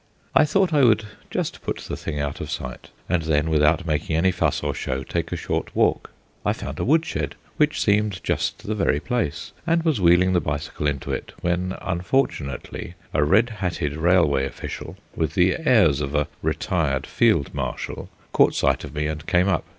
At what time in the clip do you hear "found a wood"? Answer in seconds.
6.53-7.05